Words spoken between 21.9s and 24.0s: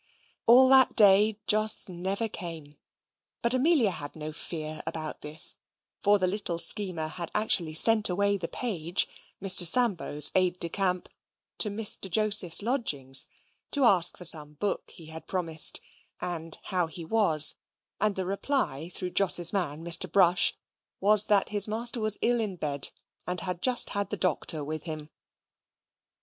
was ill in bed, and had just